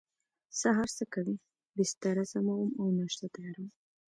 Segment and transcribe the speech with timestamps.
[0.61, 1.33] سهار څه کوئ؟
[1.75, 3.69] بستره سموم او ناشته تیاروم